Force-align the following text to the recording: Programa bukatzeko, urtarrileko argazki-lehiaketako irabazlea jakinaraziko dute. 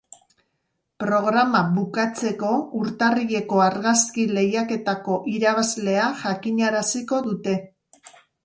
Programa 1.03 1.59
bukatzeko, 1.75 2.49
urtarrileko 2.79 3.61
argazki-lehiaketako 3.67 5.21
irabazlea 5.35 6.11
jakinaraziko 6.25 7.25
dute. 7.31 7.59